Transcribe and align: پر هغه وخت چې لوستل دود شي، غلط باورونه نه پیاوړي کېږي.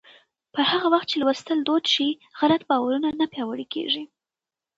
پر 0.53 0.63
هغه 0.71 0.87
وخت 0.93 1.07
چې 1.11 1.17
لوستل 1.21 1.59
دود 1.67 1.85
شي، 1.93 2.07
غلط 2.39 2.61
باورونه 2.69 3.09
نه 3.19 3.25
پیاوړي 3.33 3.65
کېږي. 3.73 4.03